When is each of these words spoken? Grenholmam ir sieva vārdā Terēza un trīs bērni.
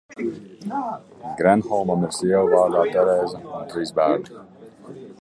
Grenholmam 1.41 2.07
ir 2.09 2.17
sieva 2.21 2.41
vārdā 2.55 2.83
Terēza 2.97 3.45
un 3.59 3.71
trīs 3.75 3.97
bērni. 4.01 4.47